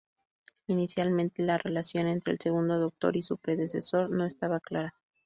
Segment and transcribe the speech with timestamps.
[0.65, 4.95] Inicialmente, la relación entre el Segundo Doctor y su predecesor no estaba clara.